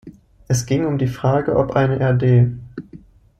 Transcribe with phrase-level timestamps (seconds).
[0.47, 2.57] Es ging um die Frage, ob eine rd.